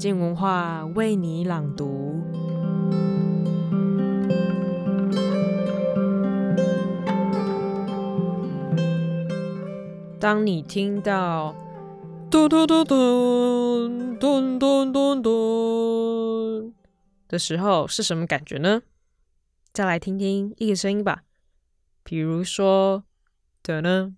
[0.00, 2.22] 静文化为你朗读。
[10.18, 11.54] 当你听到
[12.30, 16.72] 咚咚咚咚咚咚咚咚
[17.28, 18.80] 的时候，是什么感觉呢？
[19.74, 21.24] 再来听听一个声音吧，
[22.02, 23.04] 比如说
[23.62, 24.12] 哒啦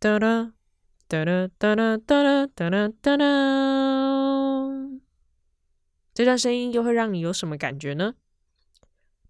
[0.00, 0.54] 哒啦
[1.06, 3.97] 哒啦哒啦哒啦哒啦哒啦，
[6.18, 8.14] 这段声音又会让你有什么感觉呢？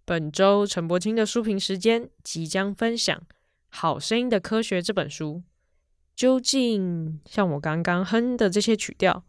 [0.06, 3.14] 本周陈柏青的书评时间即将分享
[3.68, 5.42] 《好声音的科学》这本书。
[6.16, 9.22] 究竟像我刚刚哼的这些曲调，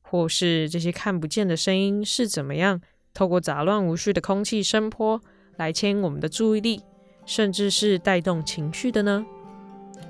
[0.00, 2.80] 或是这些看不见的声音，是怎么样
[3.12, 5.20] 透过杂乱无序的空气声波
[5.58, 6.80] 来牵引我们的注意力，
[7.26, 9.26] 甚至是带动情绪的呢？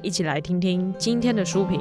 [0.00, 1.80] 一起来听听今天的书评。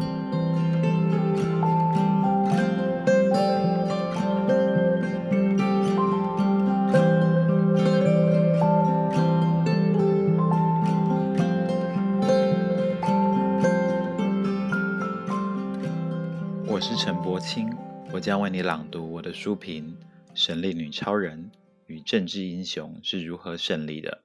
[18.12, 19.96] 我将为你朗读我的书评
[20.34, 21.52] 《神力女超人
[21.86, 24.24] 与政治英雄是如何胜利的》，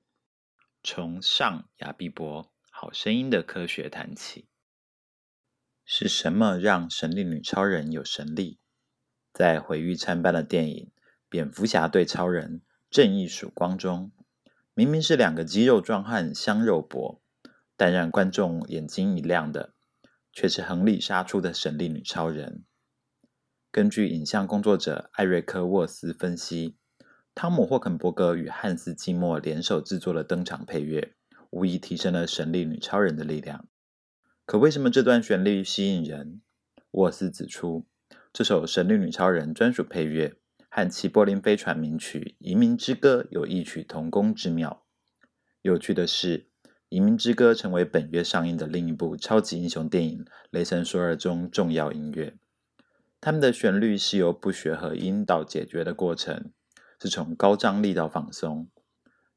[0.82, 4.46] 从上雅碧博《好声音的科学》谈起。
[5.84, 8.60] 是什么让神力女超人有神力？
[9.32, 10.86] 在毁誉参半的电影
[11.28, 14.12] 《蝙蝠侠对超人：正义曙光》中，
[14.74, 17.20] 明明是两个肌肉壮汉相肉搏，
[17.76, 19.74] 但让观众眼睛一亮的，
[20.32, 22.64] 却是横里杀出的神力女超人。
[23.72, 26.76] 根据影像工作者艾瑞克·沃斯分析，
[27.34, 31.14] 汤姆·霍肯伯格与汉斯·季默联手制作的登场配乐，
[31.48, 33.66] 无疑提升了神力女超人的力量。
[34.44, 36.42] 可为什么这段旋律吸引人？
[36.90, 37.86] 沃斯指出，
[38.30, 40.36] 这首神力女超人专属配乐
[40.68, 44.84] 和齐柏林飞船名曲《移民之歌》有异曲同工之妙。
[45.62, 46.40] 有趣的是，
[46.90, 52.36] 《移民之歌》成为本月上映的另一部超级英雄电影《雷神索尔》中重要音乐。
[53.24, 56.50] 他们的旋律是由不学和音到解决的过程，
[57.00, 58.68] 是从高张力到放松。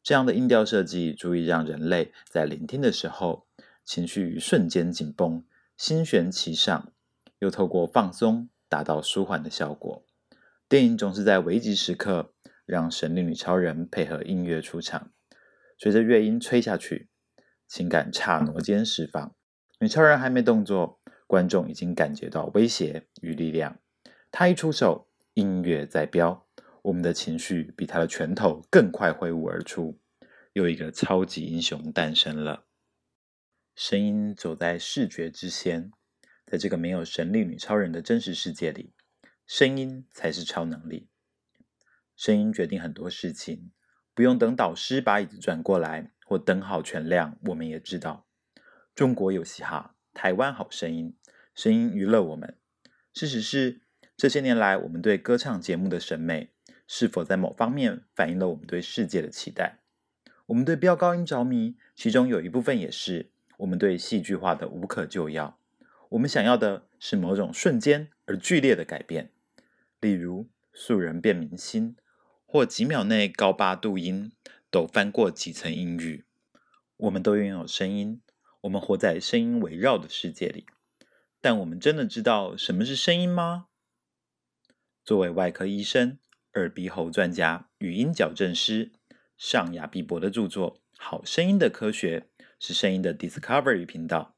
[0.02, 3.46] 这样的音调设计足以让人类在聆听的时候，
[3.84, 5.46] 情绪瞬间紧绷，
[5.78, 6.92] 心悬其上，
[7.38, 10.04] 又透过放松达到舒缓的效果。
[10.68, 12.34] 电影总是在危急时刻
[12.66, 15.12] 让神力女超人配合音乐出场，
[15.78, 17.10] 随着乐音吹下去，
[17.68, 19.36] 情感刹那间释放。
[19.80, 21.00] 女超人还没动作。
[21.28, 23.80] 观众已经感觉到威胁与力量，
[24.32, 26.48] 他一出手，音乐在飙，
[26.84, 30.00] 我们的情绪比他的拳头更快挥舞而出，
[30.54, 32.66] 又一个超级英雄诞生了。
[33.76, 35.92] 声音走在视觉之先，
[36.46, 38.94] 在这个没有神力女超人的真实世界里，
[39.48, 41.10] 声音才是超能力。
[42.16, 43.72] 声音决定很多事情，
[44.14, 48.28] 不用等导师把椅子转过来或灯号全亮，我们也知道，
[48.94, 49.95] 中国有嘻哈。
[50.16, 51.14] 台湾好声音，
[51.54, 52.56] 声音娱乐我们。
[53.14, 53.82] 事实是，
[54.16, 56.52] 这些年来我们对歌唱节目的审美，
[56.88, 59.80] 是否在某方面反映了我们对世界的期待？
[60.46, 65.60] 我们对飙高音着迷，其中有一部分也是我们对戏剧化的无可救药。
[66.10, 69.32] 我们想要的是某种瞬间而剧烈的改变，
[70.00, 71.98] 例如素人变明星，
[72.46, 74.32] 或几秒内高八度音
[74.72, 76.24] 抖翻过几层音域。
[76.96, 78.22] 我们都拥有声音。
[78.66, 80.66] 我们活在声音围绕的世界里，
[81.40, 83.68] 但我们真的知道什么是声音吗？
[85.04, 86.18] 作为外科医生、
[86.54, 88.92] 耳鼻喉专家、语音矫正师，
[89.38, 92.28] 上雅碧博的著作《好声音的科学》
[92.60, 94.36] 是声音的 Discovery 频道。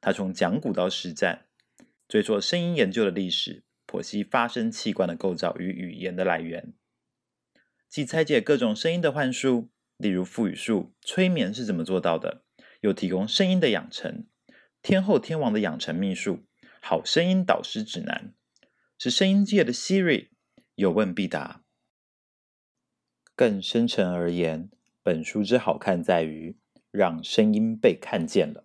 [0.00, 1.46] 他从讲古到实战，
[2.08, 6.74] 追溯声音研究的历史，剖析发声器官的构造与语言的来源，
[7.88, 12.42] 既拆解各种声音的幻术，例如腹语术、催眠是怎么做到的。
[12.80, 14.26] 又提供声音的养成，
[14.82, 16.44] 天后天王的养成秘术，
[16.80, 18.32] 好声音导师指南，
[18.98, 20.28] 是声音界的 Siri，
[20.74, 21.62] 有问必答。
[23.34, 24.70] 更深层而言，
[25.02, 26.56] 本书之好看在于
[26.90, 28.64] 让声音被看见了，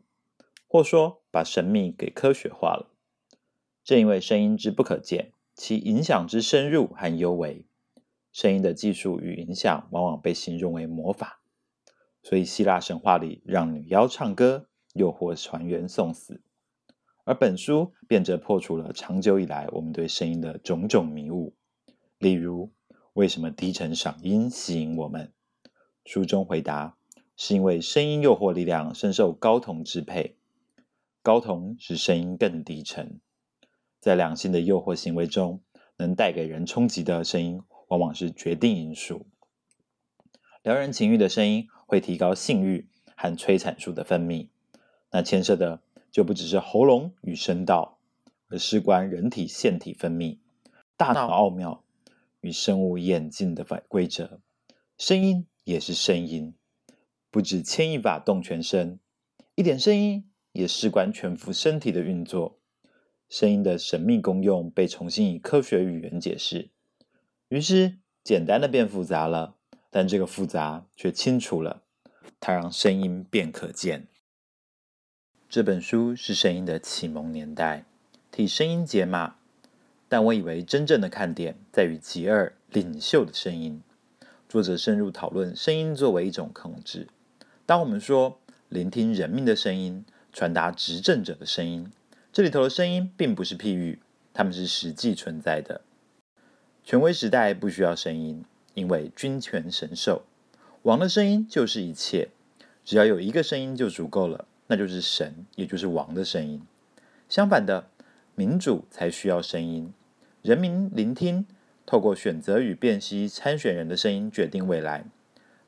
[0.67, 2.95] 或说把神秘给科学化了。
[3.83, 7.65] 正因为声音之不可见，其影响之深入和幽微，
[8.31, 11.42] 声音的技术与影响往往被形容为魔法。
[12.23, 16.35] 所以，希腊神话里让女妖唱歌，诱惑船员送死；
[17.25, 21.53] 而本书便则破除了长久以来我们对声音的种种迷雾。
[22.17, 22.71] 例如，
[23.11, 25.33] 为什么低沉嗓音吸引我们？
[26.05, 26.97] 书中回答：
[27.35, 30.37] 是因为声音诱惑力量深受睾酮支配，
[31.21, 33.19] 睾酮使声音更低沉。
[33.99, 35.61] 在两性的诱惑行为中，
[35.97, 39.25] 能带给人冲击的声音，往往是决定因素。
[40.61, 44.47] 撩人情欲的声音会提高性欲和催产素的分泌，
[45.11, 45.79] 那牵涉的
[46.11, 47.99] 就不只是喉咙与声道，
[48.47, 50.39] 而事关人体腺体分泌、
[50.97, 51.83] 大脑奥妙
[52.41, 54.39] 与生物演进的反规则。
[54.97, 56.55] 声音也是声音，
[57.29, 58.97] 不止牵一发动全身，
[59.53, 62.57] 一点声音也事关全副身体的运作。
[63.29, 66.71] 声音的神秘功用被重新以科学语言解释，
[67.49, 69.57] 于是简单的变复杂了，
[69.91, 71.82] 但这个复杂却清楚了，
[72.39, 74.07] 它让声音变可见。
[75.49, 77.85] 这本书是声音的启蒙年代，
[78.31, 79.35] 替声音解码，
[80.09, 83.81] 但我以为真正的看点在于其二领袖的声音。
[84.49, 87.07] 作者深入讨论声音作为一种控制。
[87.65, 88.39] 当我们说
[88.69, 91.91] 聆听人民的声音，传达执政者的声音。
[92.31, 93.99] 这里头的声音并不是譬喻，
[94.33, 95.81] 它们是实际存在的。
[96.83, 98.43] 权威时代不需要声音，
[98.73, 100.23] 因为君权神授，
[100.83, 102.29] 王的声音就是一切。
[102.85, 106.61] 只要有一个声音就足够了，那就是神，也就是王的声音。
[107.27, 107.89] 相反的，
[108.35, 109.91] 民主才需要声音，
[110.41, 111.45] 人民聆听，
[111.85, 115.05] 透过选择与辨析参选人的声音决定未来。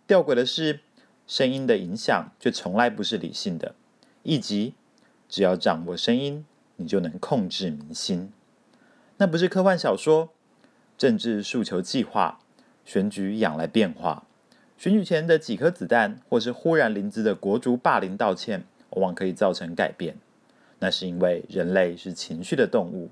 [0.06, 0.82] 吊诡的是，
[1.26, 3.74] 声音的影响却从来不是理性的，
[4.24, 4.76] 以及
[5.28, 6.46] 只要掌握声音。
[6.78, 8.34] 你就能控制民心，
[9.16, 10.34] 那不是科幻小说。
[10.98, 12.42] 政治诉求计划，
[12.84, 14.28] 选举仰赖变化。
[14.78, 20.18] 选举前的几颗子弹，或是忽然临之的国足霸凌道歉，往往可以造成改变。
[20.80, 23.10] 那是因为人类是情绪的动物，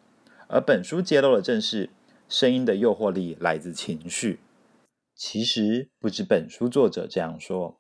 [0.48, 1.90] 而本书揭露的正是
[2.28, 4.40] 声音的诱惑力来自情绪。
[5.16, 7.80] 其实不止本书作者这样说，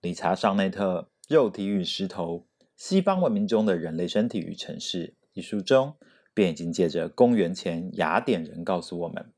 [0.00, 5.06] 理查·尚内特《肉体与石头：西方文明中的人类身体与城市》。
[5.32, 5.94] 一书中
[6.34, 9.32] 便已经借着公元前雅典人告诉我们，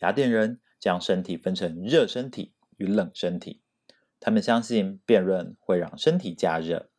[0.00, 3.62] 雅典人将身体分成热身体与冷身体，
[4.20, 6.90] 他们相信辩论会让身体加热，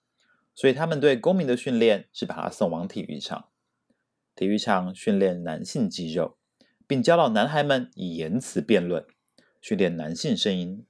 [0.54, 3.50] 所以他们对公民的训练是把他送往体育场，
[4.36, 6.38] 体育场训练男性肌肉，
[6.86, 9.06] 并教导男孩们以言辞辩论，
[9.62, 10.86] 训练男性声音。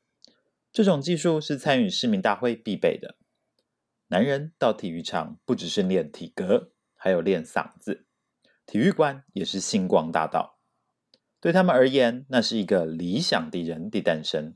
[0.72, 3.16] 这种技术是参与市民大会必备的。
[4.08, 6.72] 男人到体育场不只是练体格。
[7.00, 8.08] 还有练嗓子，
[8.66, 10.58] 体育馆也是星光大道。
[11.40, 14.56] 对他们而言，那是一个理想的人的诞生。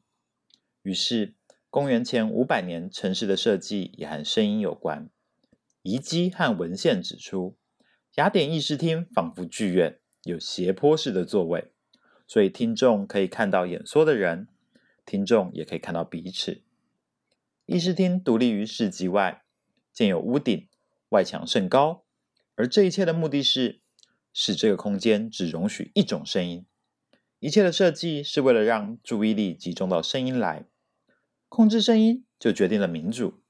[0.84, 1.36] 于是，
[1.70, 5.10] 公元前五百年城市的设计也和声音有关。
[5.84, 7.58] 遗迹和文献指出，
[8.16, 11.72] 雅典议事厅仿佛剧院，有斜坡式的座位，
[12.28, 14.48] 所以听众可以看到演说的人，
[15.06, 16.64] 听众也可以看到彼此。
[17.66, 19.44] 议事厅独立于市集外，
[19.94, 20.68] 建有屋顶，
[21.10, 22.04] 外墙甚高。
[22.56, 23.82] 而这一切的目的是
[24.34, 26.66] 使这个空间只容许一种声音。
[27.40, 30.66] 一切的设计是为了让注意力集中到声音来，
[31.52, 33.44] 控制声音就决定了民主。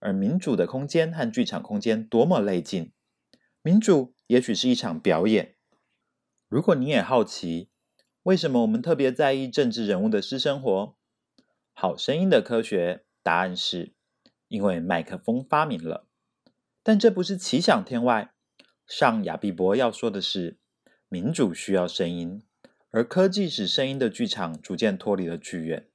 [0.00, 2.90] 而民主的空间和剧场空间多么类近，
[3.62, 5.54] 民主也许是一场表演。
[6.48, 7.70] 如果你也好奇，
[8.24, 10.96] 为什么我们特别在意政治人物的私生活？
[11.72, 13.94] 好声音的科学答案是
[14.48, 16.08] 因为麦克风发明了。
[16.82, 18.34] 但这不是奇想天外。
[18.88, 20.58] 上亚毕伯要说的是，
[21.08, 22.42] 民主需要声音，
[22.90, 25.88] 而科技使声音的剧场逐渐脱离了剧院。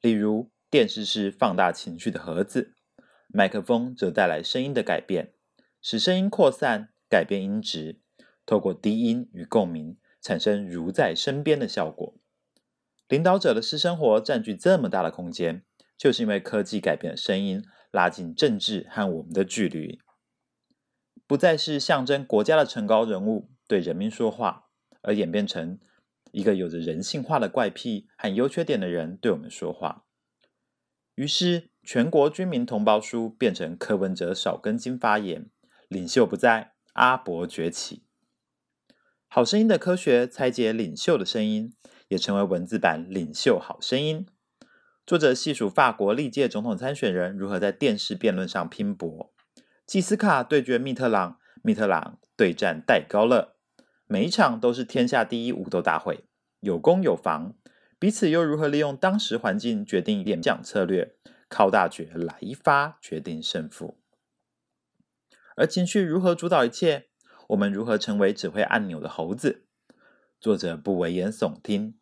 [0.00, 2.72] 例如，电视是放大情绪的盒子，
[3.28, 5.34] 麦克风则带来声音的改变，
[5.82, 8.00] 使声音扩散、改变音质，
[8.46, 12.14] 透过低音与共鸣，产生如在身边的效果。
[13.06, 15.62] 领导者的私生活占据这么大的空间，
[15.98, 20.00] 就是因为科技改变了声音，拉近政治和我们的距离。
[21.26, 24.70] 不再是象征国家的崇高人物对人民说话，
[25.02, 25.78] 而演变成
[26.30, 30.06] 一个有着人性化的怪癖和优缺点的人对我们说话。
[31.22, 35.48] 于是，全国军民同胞书变成柯文哲少根筋发言，
[35.86, 38.02] 领袖不在，阿伯崛起。
[39.28, 41.72] 好声音的科学拆解领袖的声音，
[42.08, 44.26] 也成为文字版《领袖好声音》。
[45.06, 49.32] 作者细数法国历届总统参选人如何在电视辩论上拼搏。
[49.86, 53.54] 季斯卡对决密特朗，密特朗对战戴高乐，
[54.08, 56.24] 每一场都是天下第一武斗大会，
[56.58, 57.54] 有攻有防，
[58.02, 61.14] 彼此又如何利用当时环境决定演讲策略，
[61.48, 63.96] 靠大局来一发决定胜负。
[65.54, 67.10] 而情绪如何主导一切？
[67.50, 69.66] 我们如何成为指挥按钮的猴子？
[70.40, 71.96] 作者不危言耸听，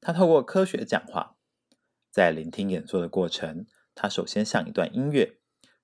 [0.00, 1.36] 他透过科学讲话，
[2.10, 5.36] 在聆听演说的过程，他首先像一段音乐。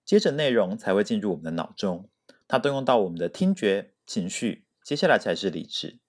[0.05, 2.11] 接着内容才会进入我们的脑中，
[2.49, 6.01] 它动用到我们的听觉、情绪，接下来才是理智。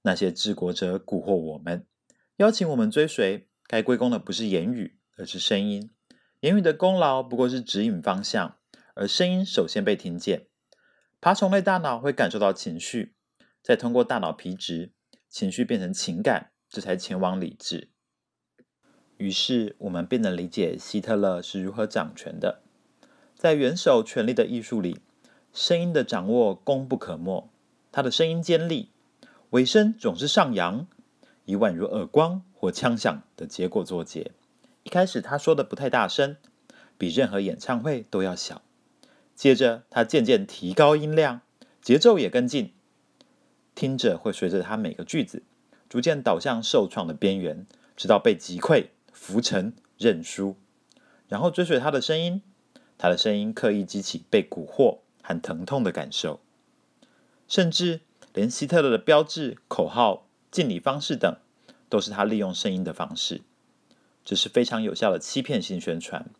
[0.00, 1.86] 那些治国者蛊惑我们，
[2.36, 3.48] 邀请我们追随。
[3.66, 5.90] 该归功的不是言语，而是声音。
[6.40, 8.58] 言语的功劳不过是指引方向，
[8.94, 10.46] 而声音首先被听见。
[11.20, 13.14] 爬虫类大脑会感受到情绪，
[13.62, 14.92] 再通过大脑皮质，
[15.28, 17.90] 情绪变成情感，这才前往理智。
[19.16, 22.62] 于是，我们便能理解希特勒是如何掌权的。
[23.34, 25.00] 在元首权力的艺术里，
[25.52, 27.50] 声音的掌握功不可没。
[27.90, 28.92] 他的声音尖利，
[29.50, 30.86] 尾声总是上扬，
[31.46, 34.32] 以宛如耳光或枪响的结果作结。
[34.82, 36.36] 一开始他说的不太大声，
[36.98, 38.62] 比任何演唱会都要小。
[39.34, 41.40] 接着他渐渐提高音量，
[41.82, 42.72] 节奏也跟进，
[43.74, 45.42] 听者会随着他每个句子
[45.88, 50.56] 逐渐导向受创的边缘，直到被击溃、浮沉、认输，
[51.28, 52.42] 然后追随他的声音。
[52.98, 56.40] 他的声音刻意激起被蛊惑和疼痛的感受。
[57.46, 58.00] 甚至
[58.32, 60.25] 连希特勒的标志、口号、
[60.56, 61.36] 敬礼方式等，
[61.90, 63.42] 都是他利用声音的方式。
[64.24, 66.30] 这是非常有效的欺骗性宣传，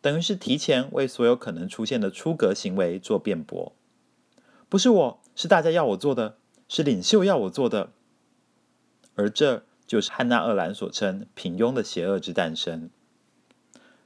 [0.00, 3.72] 等于是提前为所有可能出现的出格行为做辩驳。
[4.68, 6.38] 不是我，是大家要我做的，
[6.68, 7.92] 是领袖要我做的。
[9.14, 12.90] 而这就是汉娜·鄂兰所称“平庸的邪恶之诞生”。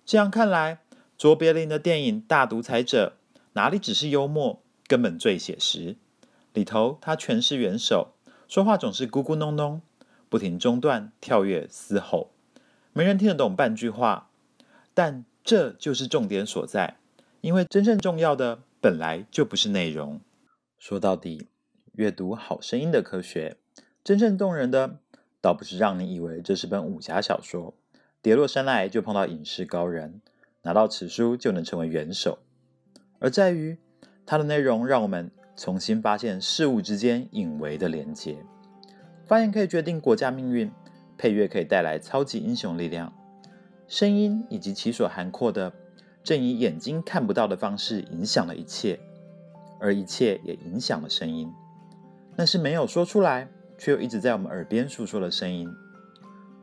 [0.04, 0.80] 这样看来，
[1.16, 3.14] 卓别林的电影《大独裁者》
[3.54, 5.96] 哪里只是幽默，根本最写实。
[6.52, 8.15] 里头，他全是元首，
[8.48, 9.80] 说话总是咕咕哝哝，
[10.28, 12.30] 不停中断、跳跃、嘶吼，
[12.92, 14.30] 没人听得懂半句话。
[14.94, 16.96] 但这就是重点所在，
[17.40, 20.20] 因为真正重要的本来就不是内容。
[20.78, 21.48] 说到底，
[21.94, 23.56] 阅读好声音的科学，
[24.04, 25.00] 真正动人的，
[25.40, 27.74] 倒不是让你以为这是本武侠小说，
[28.22, 30.20] 跌落山来就碰到隐士高人，
[30.62, 32.38] 拿到此书就能成为元首，
[33.18, 33.76] 而在于
[34.24, 35.32] 它的内容让我们。
[35.56, 38.44] 重新发现事物之间隐微的连接，
[39.25, 40.70] 发言可以决定国家命运，
[41.16, 43.12] 配乐可以带来超级英雄力量，
[43.88, 45.72] 声音以及其所涵括的，
[46.22, 49.00] 正以眼睛看不到的方式影响了一切，
[49.80, 51.50] 而一切也影响了声音。
[52.36, 53.48] 那是没有说出来，
[53.78, 55.66] 却又一直在我们耳边诉说的声音。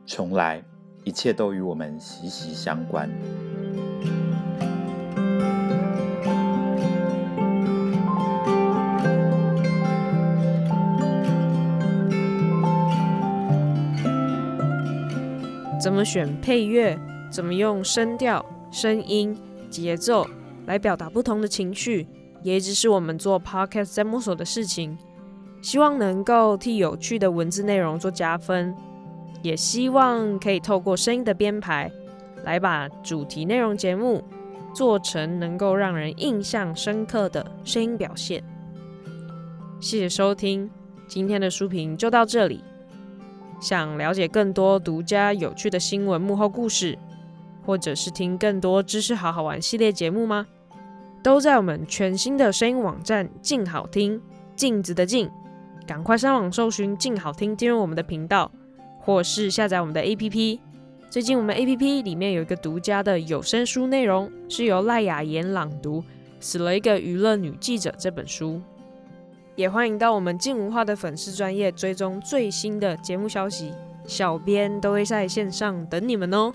[0.06, 0.62] 从来，
[1.02, 3.10] 一切都与我们息息相关。
[15.84, 16.98] 怎么选配乐？
[17.30, 19.36] 怎么用声调、声音、
[19.68, 20.26] 节奏
[20.64, 22.08] 来表达不同的情绪，
[22.42, 24.96] 也一直是我们做 podcast 在摸索的事情。
[25.60, 28.74] 希望能够替有趣的文字内容做加分，
[29.42, 31.92] 也希望可以透过声音的编排，
[32.44, 34.24] 来把主题内容节目
[34.72, 38.42] 做成能够让人印象深刻的声音表现。
[39.80, 40.70] 谢谢收听，
[41.06, 42.64] 今天的书评就到这里。
[43.60, 46.98] 想了解更多独家有趣的新闻幕后故事，
[47.64, 50.46] 或者是听更多知识好好玩系列节目吗？
[51.22, 54.20] 都在我们全新的声音网站“静好听”，
[54.54, 55.30] 镜子的镜，
[55.86, 58.52] 赶快上网搜寻“静好听”，订阅我们的频道，
[59.00, 60.58] 或是下载我们的 APP。
[61.08, 66.00] 最近我们 APP 里面有一个独家的有声书内容，是由赖雅妍朗读
[66.40, 68.60] 《死了一个娱乐女记者》这本书。
[69.56, 73.72] 也欢迎到我们静文化的粉丝专业追踪最新的节目消息，
[74.06, 76.52] 小编都会在线上等你们哦。